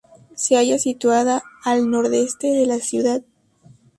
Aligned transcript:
Se 0.33 0.55
halla 0.55 0.79
situada 0.79 1.43
al 1.63 1.91
Nordeste 1.91 2.47
de 2.47 2.65
la 2.65 2.79
ciudad. 2.79 3.21